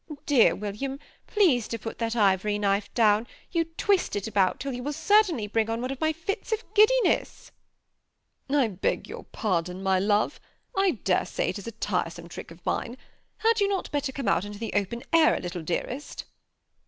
[0.25, 0.97] Dear William,
[1.27, 5.45] please to put that ivory knife down; you twist it about till you will certainly
[5.45, 7.51] bring on one of my fits of giddi ness."
[8.49, 10.39] "I beg your pardon, my love;
[10.75, 12.97] I dare say it is a tiresome trick of mine.
[13.37, 16.25] Had you not better come out into the open air a little, dearest